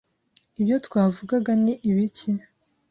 [0.59, 2.29] Ibyo twavugaga ni ibiki?